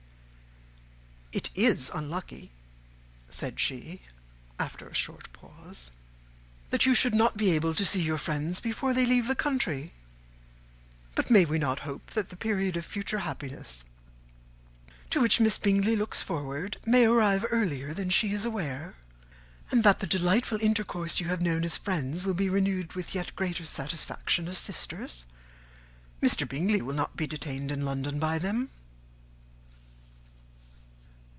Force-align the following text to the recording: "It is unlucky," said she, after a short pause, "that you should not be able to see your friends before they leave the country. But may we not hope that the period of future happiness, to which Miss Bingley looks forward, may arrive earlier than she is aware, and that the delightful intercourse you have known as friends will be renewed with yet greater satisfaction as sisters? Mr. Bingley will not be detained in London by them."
"It 1.33 1.49
is 1.55 1.89
unlucky," 1.93 2.51
said 3.29 3.57
she, 3.57 4.01
after 4.59 4.89
a 4.89 4.93
short 4.93 5.31
pause, 5.31 5.89
"that 6.71 6.85
you 6.85 6.93
should 6.93 7.13
not 7.13 7.37
be 7.37 7.51
able 7.51 7.73
to 7.73 7.85
see 7.85 8.01
your 8.01 8.17
friends 8.17 8.59
before 8.59 8.93
they 8.93 9.05
leave 9.05 9.27
the 9.29 9.35
country. 9.35 9.93
But 11.15 11.29
may 11.31 11.45
we 11.45 11.57
not 11.57 11.79
hope 11.87 12.09
that 12.11 12.29
the 12.29 12.35
period 12.35 12.75
of 12.75 12.85
future 12.85 13.19
happiness, 13.19 13.85
to 15.09 15.21
which 15.21 15.39
Miss 15.39 15.57
Bingley 15.57 15.95
looks 15.95 16.21
forward, 16.21 16.75
may 16.85 17.05
arrive 17.05 17.45
earlier 17.49 17.93
than 17.93 18.09
she 18.09 18.33
is 18.33 18.43
aware, 18.43 18.95
and 19.71 19.85
that 19.85 19.99
the 19.99 20.07
delightful 20.07 20.59
intercourse 20.61 21.21
you 21.21 21.27
have 21.29 21.41
known 21.41 21.63
as 21.63 21.77
friends 21.77 22.25
will 22.25 22.33
be 22.33 22.49
renewed 22.49 22.91
with 22.91 23.15
yet 23.15 23.33
greater 23.37 23.63
satisfaction 23.63 24.49
as 24.49 24.57
sisters? 24.57 25.23
Mr. 26.21 26.45
Bingley 26.47 26.81
will 26.81 26.93
not 26.95 27.15
be 27.15 27.25
detained 27.25 27.71
in 27.71 27.85
London 27.85 28.19
by 28.19 28.37
them." 28.37 28.69